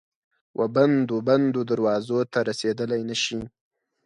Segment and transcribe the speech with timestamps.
[0.59, 3.39] وبندو، بندو دروازو ته رسیدلای نه شي